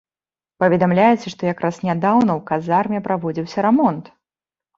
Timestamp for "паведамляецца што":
0.61-1.41